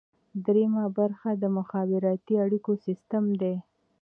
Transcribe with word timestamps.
دریمه 0.45 0.85
برخه 0.97 1.29
د 1.35 1.43
مخابراتي 1.57 2.33
اړیکو 2.45 2.71
سیستم 2.85 3.25
دی. 3.41 3.55